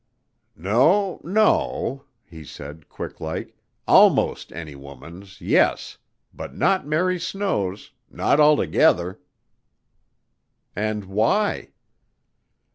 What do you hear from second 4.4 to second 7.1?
any woman's yes; but not